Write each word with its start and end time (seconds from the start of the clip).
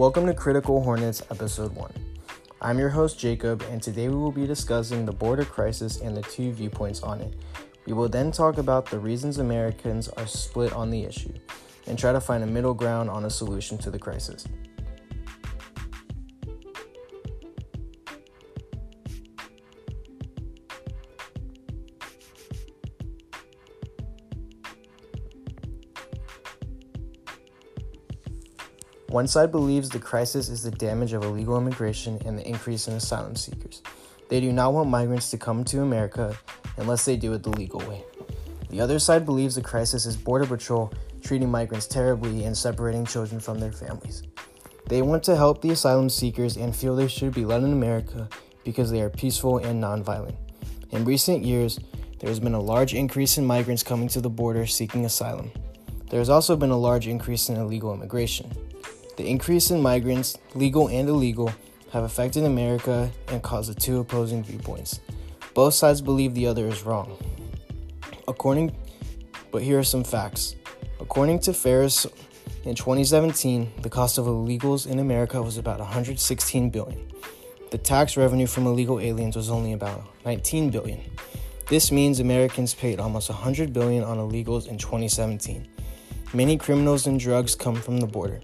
Welcome 0.00 0.24
to 0.28 0.32
Critical 0.32 0.82
Hornets 0.82 1.20
Episode 1.30 1.74
1. 1.74 1.92
I'm 2.62 2.78
your 2.78 2.88
host, 2.88 3.18
Jacob, 3.18 3.62
and 3.70 3.82
today 3.82 4.08
we 4.08 4.14
will 4.14 4.32
be 4.32 4.46
discussing 4.46 5.04
the 5.04 5.12
border 5.12 5.44
crisis 5.44 6.00
and 6.00 6.16
the 6.16 6.22
two 6.22 6.52
viewpoints 6.52 7.02
on 7.02 7.20
it. 7.20 7.34
We 7.84 7.92
will 7.92 8.08
then 8.08 8.32
talk 8.32 8.56
about 8.56 8.86
the 8.86 8.98
reasons 8.98 9.36
Americans 9.36 10.08
are 10.08 10.26
split 10.26 10.72
on 10.72 10.88
the 10.88 11.04
issue 11.04 11.34
and 11.86 11.98
try 11.98 12.12
to 12.14 12.20
find 12.22 12.42
a 12.42 12.46
middle 12.46 12.72
ground 12.72 13.10
on 13.10 13.26
a 13.26 13.30
solution 13.30 13.76
to 13.76 13.90
the 13.90 13.98
crisis. 13.98 14.46
One 29.10 29.26
side 29.26 29.50
believes 29.50 29.88
the 29.88 29.98
crisis 29.98 30.48
is 30.48 30.62
the 30.62 30.70
damage 30.70 31.14
of 31.14 31.24
illegal 31.24 31.58
immigration 31.58 32.20
and 32.24 32.38
the 32.38 32.46
increase 32.46 32.86
in 32.86 32.94
asylum 32.94 33.34
seekers. 33.34 33.82
They 34.28 34.40
do 34.40 34.52
not 34.52 34.72
want 34.72 34.88
migrants 34.88 35.32
to 35.32 35.36
come 35.36 35.64
to 35.64 35.82
America 35.82 36.38
unless 36.76 37.04
they 37.04 37.16
do 37.16 37.32
it 37.32 37.42
the 37.42 37.50
legal 37.50 37.80
way. 37.80 38.04
The 38.68 38.80
other 38.80 39.00
side 39.00 39.26
believes 39.26 39.56
the 39.56 39.62
crisis 39.62 40.06
is 40.06 40.16
Border 40.16 40.46
Patrol 40.46 40.92
treating 41.24 41.50
migrants 41.50 41.88
terribly 41.88 42.44
and 42.44 42.56
separating 42.56 43.04
children 43.04 43.40
from 43.40 43.58
their 43.58 43.72
families. 43.72 44.22
They 44.86 45.02
want 45.02 45.24
to 45.24 45.34
help 45.34 45.60
the 45.60 45.70
asylum 45.70 46.08
seekers 46.08 46.56
and 46.56 46.74
feel 46.74 46.94
they 46.94 47.08
should 47.08 47.34
be 47.34 47.44
let 47.44 47.64
in 47.64 47.72
America 47.72 48.28
because 48.62 48.92
they 48.92 49.02
are 49.02 49.10
peaceful 49.10 49.58
and 49.58 49.82
nonviolent. 49.82 50.36
In 50.92 51.04
recent 51.04 51.44
years, 51.44 51.80
there 52.20 52.30
has 52.30 52.38
been 52.38 52.54
a 52.54 52.60
large 52.60 52.94
increase 52.94 53.38
in 53.38 53.44
migrants 53.44 53.82
coming 53.82 54.06
to 54.10 54.20
the 54.20 54.30
border 54.30 54.66
seeking 54.66 55.04
asylum. 55.04 55.50
There 56.10 56.20
has 56.20 56.30
also 56.30 56.54
been 56.54 56.70
a 56.70 56.78
large 56.78 57.08
increase 57.08 57.48
in 57.48 57.56
illegal 57.56 57.92
immigration. 57.92 58.69
The 59.20 59.28
increase 59.28 59.70
in 59.70 59.82
migrants, 59.82 60.38
legal 60.54 60.88
and 60.88 61.06
illegal, 61.06 61.52
have 61.92 62.04
affected 62.04 62.44
America 62.44 63.10
and 63.28 63.42
caused 63.42 63.68
the 63.68 63.78
two 63.78 64.00
opposing 64.00 64.42
viewpoints. 64.42 65.00
Both 65.52 65.74
sides 65.74 66.00
believe 66.00 66.32
the 66.32 66.46
other 66.46 66.66
is 66.68 66.84
wrong. 66.84 67.18
According, 68.26 68.74
but 69.50 69.62
here 69.62 69.78
are 69.78 69.84
some 69.84 70.04
facts. 70.04 70.56
According 71.00 71.40
to 71.40 71.52
Ferris, 71.52 72.06
in 72.64 72.74
2017, 72.74 73.70
the 73.82 73.90
cost 73.90 74.16
of 74.16 74.24
illegals 74.24 74.86
in 74.86 75.00
America 75.00 75.42
was 75.42 75.58
about 75.58 75.80
116 75.80 76.70
billion. 76.70 77.06
The 77.70 77.76
tax 77.76 78.16
revenue 78.16 78.46
from 78.46 78.66
illegal 78.66 79.00
aliens 79.00 79.36
was 79.36 79.50
only 79.50 79.74
about 79.74 80.02
19 80.24 80.70
billion. 80.70 80.98
This 81.68 81.92
means 81.92 82.20
Americans 82.20 82.72
paid 82.72 82.98
almost 82.98 83.28
100 83.28 83.74
billion 83.74 84.02
on 84.02 84.16
illegals 84.16 84.66
in 84.66 84.78
2017. 84.78 85.68
Many 86.32 86.56
criminals 86.56 87.06
and 87.06 87.20
drugs 87.20 87.54
come 87.54 87.74
from 87.74 87.98
the 87.98 88.06
border. 88.06 88.40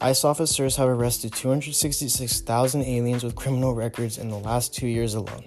ICE 0.00 0.24
officers 0.24 0.76
have 0.76 0.88
arrested 0.88 1.32
266,000 1.32 2.82
aliens 2.82 3.24
with 3.24 3.34
criminal 3.34 3.74
records 3.74 4.18
in 4.18 4.28
the 4.28 4.38
last 4.38 4.74
two 4.74 4.86
years 4.86 5.14
alone. 5.14 5.44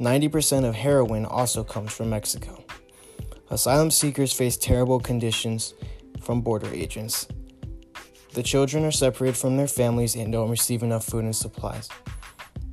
90% 0.00 0.64
of 0.64 0.74
heroin 0.74 1.24
also 1.24 1.62
comes 1.62 1.92
from 1.92 2.10
Mexico. 2.10 2.64
Asylum 3.50 3.90
seekers 3.90 4.32
face 4.32 4.56
terrible 4.56 4.98
conditions 4.98 5.74
from 6.22 6.40
border 6.40 6.72
agents. 6.72 7.26
The 8.34 8.42
children 8.42 8.84
are 8.84 8.90
separated 8.90 9.36
from 9.36 9.56
their 9.56 9.68
families 9.68 10.16
and 10.16 10.32
don't 10.32 10.50
receive 10.50 10.82
enough 10.82 11.04
food 11.04 11.24
and 11.24 11.36
supplies. 11.36 11.88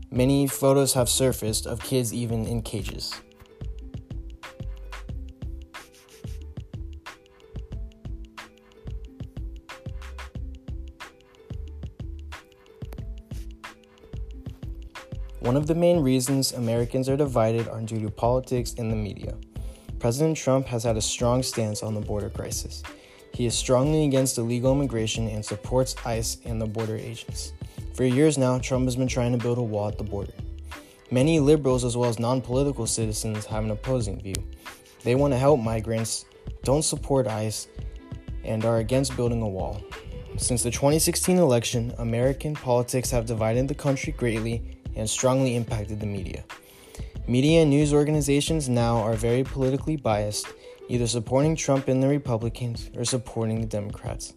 Many 0.10 0.48
photos 0.48 0.94
have 0.94 1.10
surfaced 1.10 1.68
of 1.68 1.84
kids 1.84 2.14
even 2.14 2.46
in 2.46 2.62
cages. 2.62 3.14
One 15.42 15.56
of 15.56 15.68
the 15.68 15.76
main 15.76 16.02
reasons 16.02 16.52
Americans 16.52 17.08
are 17.08 17.16
divided 17.16 17.70
are 17.70 17.80
due 17.80 18.02
to 18.02 18.10
politics 18.10 18.76
and 18.78 18.92
the 18.92 18.96
media. 18.96 19.36
President 19.98 20.36
Trump 20.36 20.66
has 20.68 20.84
had 20.84 20.98
a 20.98 21.02
strong 21.02 21.44
stance 21.44 21.82
on 21.82 21.94
the 21.94 22.02
border 22.02 22.30
crisis. 22.30 22.84
He 23.34 23.46
is 23.46 23.56
strongly 23.56 24.04
against 24.04 24.38
illegal 24.38 24.74
immigration 24.74 25.30
and 25.30 25.44
supports 25.44 25.96
ICE 26.06 26.40
and 26.44 26.62
the 26.62 26.66
border 26.66 26.98
agents. 26.98 27.54
For 27.94 28.04
years 28.04 28.38
now, 28.38 28.60
Trump 28.60 28.84
has 28.84 28.98
been 28.98 29.08
trying 29.08 29.32
to 29.32 29.38
build 29.38 29.60
a 29.60 29.64
wall 29.64 29.88
at 29.88 29.98
the 29.98 30.04
border. 30.04 30.34
Many 31.10 31.40
liberals, 31.40 31.86
as 31.86 31.96
well 31.96 32.10
as 32.10 32.20
non 32.20 32.42
political 32.42 32.86
citizens, 32.86 33.46
have 33.46 33.64
an 33.64 33.72
opposing 33.72 34.22
view. 34.22 34.36
They 35.04 35.16
want 35.16 35.34
to 35.34 35.38
help 35.38 35.62
migrants, 35.62 36.26
don't 36.64 36.84
support 36.84 37.28
ICE, 37.28 37.70
and 38.44 38.66
are 38.66 38.80
against 38.80 39.16
building 39.16 39.42
a 39.42 39.48
wall. 39.48 39.82
Since 40.36 40.64
the 40.64 40.72
2016 40.72 41.38
election, 41.38 41.94
American 41.98 42.56
politics 42.56 43.10
have 43.12 43.26
divided 43.26 43.70
the 43.70 43.76
country 43.76 44.12
greatly 44.12 44.79
and 44.96 45.10
strongly 45.10 45.56
impacted 45.56 46.00
the 46.00 46.06
media. 46.06 46.44
Media 47.28 47.62
and 47.62 47.70
news 47.70 47.94
organizations 47.94 48.70
now 48.70 48.98
are 48.98 49.14
very 49.14 49.44
politically 49.44 49.96
biased, 49.96 50.48
either 50.88 51.06
supporting 51.06 51.56
Trump 51.56 51.88
and 51.88 52.02
the 52.02 52.08
Republicans 52.08 52.90
or 52.98 53.06
supporting 53.06 53.62
the 53.62 53.68
Democrats. 53.68 54.34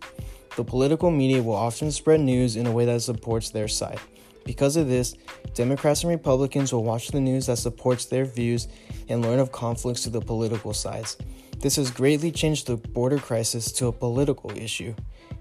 The 0.56 0.64
political 0.64 1.10
media 1.10 1.42
will 1.42 1.54
often 1.54 1.90
spread 1.90 2.20
news 2.20 2.56
in 2.56 2.66
a 2.66 2.72
way 2.72 2.84
that 2.84 3.00
supports 3.00 3.48
their 3.50 3.68
side. 3.68 3.98
Because 4.44 4.76
of 4.76 4.88
this, 4.88 5.14
Democrats 5.54 6.02
and 6.02 6.10
Republicans 6.10 6.72
will 6.72 6.84
watch 6.84 7.08
the 7.08 7.20
news 7.20 7.46
that 7.46 7.58
supports 7.58 8.04
their 8.04 8.24
views 8.24 8.68
and 9.08 9.22
learn 9.22 9.38
of 9.38 9.52
conflicts 9.52 10.02
to 10.02 10.10
the 10.10 10.20
political 10.20 10.74
sides. 10.74 11.16
This 11.60 11.76
has 11.76 11.90
greatly 11.90 12.32
changed 12.32 12.66
the 12.66 12.76
border 12.76 13.18
crisis 13.18 13.70
to 13.72 13.86
a 13.86 13.92
political 13.92 14.50
issue 14.50 14.94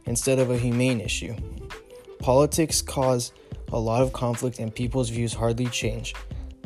instead 0.05 0.39
of 0.39 0.51
a 0.51 0.57
humane 0.57 1.01
issue. 1.01 1.35
Politics 2.19 2.81
cause 2.81 3.33
a 3.71 3.79
lot 3.79 4.01
of 4.01 4.11
conflict 4.11 4.59
and 4.59 4.73
people's 4.73 5.09
views 5.09 5.33
hardly 5.33 5.67
change, 5.67 6.13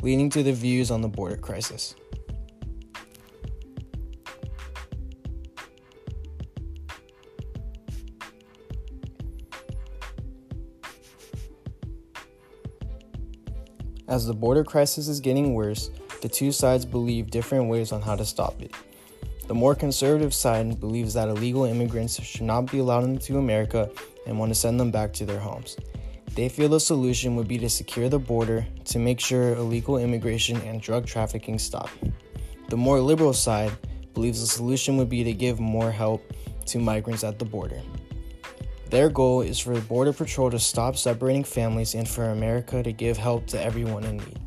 leading 0.02 0.28
to 0.30 0.42
the 0.42 0.52
views 0.52 0.90
on 0.90 1.00
the 1.00 1.08
border 1.08 1.36
crisis. 1.36 1.94
As 14.08 14.26
the 14.26 14.32
border 14.32 14.64
crisis 14.64 15.08
is 15.08 15.20
getting 15.20 15.52
worse, 15.54 15.90
the 16.22 16.28
two 16.28 16.52
sides 16.52 16.84
believe 16.84 17.30
different 17.30 17.68
ways 17.68 17.92
on 17.92 18.00
how 18.00 18.16
to 18.16 18.24
stop 18.24 18.62
it. 18.62 18.72
The 19.46 19.54
more 19.54 19.74
conservative 19.74 20.32
side 20.32 20.80
believes 20.80 21.14
that 21.14 21.28
illegal 21.28 21.64
immigrants 21.64 22.20
should 22.22 22.42
not 22.42 22.70
be 22.70 22.78
allowed 22.78 23.04
into 23.04 23.38
America 23.38 23.90
and 24.26 24.38
want 24.38 24.50
to 24.50 24.54
send 24.54 24.80
them 24.80 24.90
back 24.90 25.12
to 25.14 25.26
their 25.26 25.38
homes. 25.38 25.76
They 26.36 26.50
feel 26.50 26.68
the 26.68 26.78
solution 26.78 27.34
would 27.36 27.48
be 27.48 27.56
to 27.58 27.70
secure 27.70 28.10
the 28.10 28.18
border 28.18 28.66
to 28.84 28.98
make 28.98 29.20
sure 29.20 29.54
illegal 29.54 29.96
immigration 29.96 30.58
and 30.58 30.82
drug 30.82 31.06
trafficking 31.06 31.58
stop. 31.58 31.88
The 32.68 32.76
more 32.76 33.00
liberal 33.00 33.32
side 33.32 33.72
believes 34.12 34.42
the 34.42 34.46
solution 34.46 34.98
would 34.98 35.08
be 35.08 35.24
to 35.24 35.32
give 35.32 35.58
more 35.58 35.90
help 35.90 36.30
to 36.66 36.78
migrants 36.78 37.24
at 37.24 37.38
the 37.38 37.46
border. 37.46 37.80
Their 38.90 39.08
goal 39.08 39.40
is 39.40 39.58
for 39.58 39.72
the 39.72 39.80
Border 39.80 40.12
Patrol 40.12 40.50
to 40.50 40.58
stop 40.58 40.96
separating 40.96 41.42
families 41.42 41.94
and 41.94 42.06
for 42.06 42.24
America 42.24 42.82
to 42.82 42.92
give 42.92 43.16
help 43.16 43.46
to 43.46 43.60
everyone 43.60 44.04
in 44.04 44.18
need. 44.18 44.38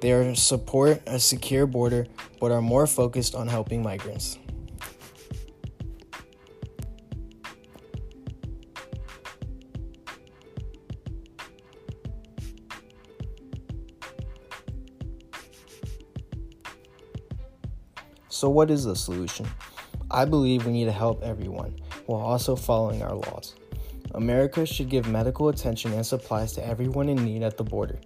They 0.00 0.34
support 0.34 1.02
a 1.06 1.20
secure 1.20 1.66
border 1.66 2.08
but 2.40 2.50
are 2.50 2.60
more 2.60 2.88
focused 2.88 3.36
on 3.36 3.46
helping 3.46 3.80
migrants. 3.80 4.39
So, 18.32 18.48
what 18.48 18.70
is 18.70 18.84
the 18.84 18.94
solution? 18.94 19.44
I 20.08 20.24
believe 20.24 20.64
we 20.64 20.70
need 20.70 20.84
to 20.84 20.92
help 20.92 21.24
everyone 21.24 21.74
while 22.06 22.20
also 22.20 22.54
following 22.54 23.02
our 23.02 23.16
laws. 23.16 23.56
America 24.14 24.64
should 24.64 24.88
give 24.88 25.08
medical 25.08 25.48
attention 25.48 25.92
and 25.92 26.06
supplies 26.06 26.52
to 26.52 26.64
everyone 26.64 27.08
in 27.08 27.24
need 27.24 27.42
at 27.42 27.56
the 27.56 27.64
border. 27.64 27.98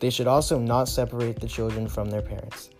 They 0.00 0.10
should 0.10 0.26
also 0.26 0.58
not 0.58 0.88
separate 0.88 1.38
the 1.38 1.46
children 1.46 1.86
from 1.86 2.10
their 2.10 2.20
parents. 2.20 2.70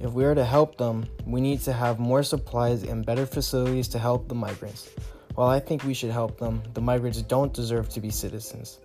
If 0.00 0.12
we 0.12 0.24
are 0.24 0.34
to 0.34 0.44
help 0.44 0.78
them, 0.78 1.04
we 1.26 1.42
need 1.42 1.60
to 1.60 1.74
have 1.74 1.98
more 1.98 2.22
supplies 2.22 2.84
and 2.84 3.04
better 3.04 3.26
facilities 3.26 3.88
to 3.88 3.98
help 3.98 4.26
the 4.26 4.34
migrants. 4.34 4.88
While 5.34 5.48
I 5.48 5.60
think 5.60 5.84
we 5.84 5.92
should 5.92 6.10
help 6.10 6.38
them, 6.38 6.62
the 6.72 6.80
migrants 6.80 7.20
don't 7.20 7.52
deserve 7.52 7.90
to 7.90 8.00
be 8.00 8.08
citizens. 8.08 8.78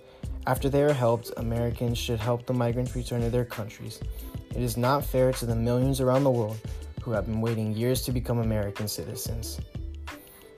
After 0.45 0.67
they 0.67 0.83
are 0.83 0.93
helped, 0.93 1.31
Americans 1.37 1.97
should 1.97 2.19
help 2.19 2.45
the 2.45 2.53
migrants 2.53 2.97
return 2.97 3.21
to 3.21 3.29
their 3.29 3.45
countries. 3.45 4.01
It 4.49 4.61
is 4.61 4.75
not 4.75 5.05
fair 5.05 5.31
to 5.31 5.45
the 5.45 5.55
millions 5.55 6.01
around 6.01 6.25
the 6.25 6.31
world 6.31 6.59
who 7.05 7.11
have 7.11 7.27
been 7.27 7.39
waiting 7.39 7.71
years 7.71 8.01
to 8.01 8.11
become 8.11 8.39
American 8.39 8.87
citizens. 8.87 9.61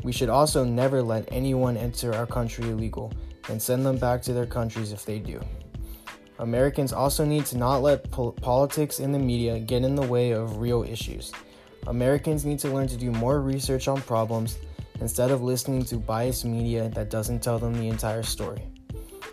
We 0.04 0.14
should 0.14 0.30
also 0.30 0.64
never 0.64 1.04
let 1.04 1.28
anyone 1.30 1.76
enter 1.76 2.16
our 2.16 2.26
country 2.26 2.70
illegal 2.70 3.12
and 3.50 3.62
send 3.62 3.86
them 3.86 3.98
back 3.98 4.22
to 4.22 4.34
their 4.34 4.46
countries 4.46 4.94
if 4.94 5.04
they 5.04 5.20
do. 5.20 5.42
Americans 6.40 6.94
also 6.94 7.26
need 7.26 7.46
to 7.48 7.58
not 7.58 7.80
let 7.80 8.10
politics 8.10 9.00
and 9.00 9.14
the 9.14 9.20
media 9.20 9.60
get 9.60 9.84
in 9.84 9.96
the 9.96 10.08
way 10.08 10.32
of 10.32 10.60
real 10.60 10.84
issues. 10.84 11.34
Americans 11.88 12.46
need 12.46 12.60
to 12.60 12.70
learn 12.70 12.88
to 12.88 12.96
do 12.96 13.12
more 13.12 13.42
research 13.42 13.90
on 13.90 14.02
problems 14.02 14.58
instead 15.02 15.32
of 15.32 15.44
listening 15.44 15.84
to 15.84 15.98
biased 15.98 16.46
media 16.46 16.88
that 16.90 17.10
doesn't 17.10 17.44
tell 17.44 17.60
them 17.60 17.74
the 17.74 17.90
entire 17.90 18.24
story. 18.24 18.62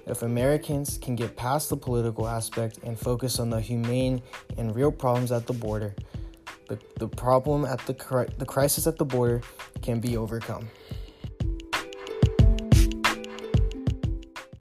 If 0.07 0.23
Americans 0.23 0.99
can 0.99 1.15
get 1.15 1.37
past 1.37 1.71
the 1.71 1.77
political 1.77 2.27
aspect 2.27 2.79
and 2.83 2.99
focus 2.99 3.39
on 3.39 3.51
the 3.51 3.61
humane 3.61 4.21
and 4.59 4.75
real 4.75 4.91
problems 4.91 5.31
at 5.31 5.47
the 5.47 5.53
border, 5.53 5.95
the, 6.69 6.79
the 6.97 7.09
problem 7.09 7.65
at 7.65 7.81
the, 7.87 7.93
the 8.39 8.47
crisis 8.47 8.87
at 8.87 8.97
the 8.97 9.05
border 9.05 9.43
can 9.83 10.01
be 10.01 10.17
overcome. 10.17 10.69